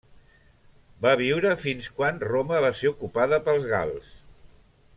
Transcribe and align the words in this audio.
Va 1.05 1.11
viure 1.19 1.51
fins 1.65 1.89
al 1.89 1.93
quan 1.99 2.17
Roma 2.31 2.63
va 2.65 2.73
ser 2.79 2.91
ocupada 2.93 3.41
pels 3.49 3.69
gals. 3.75 4.09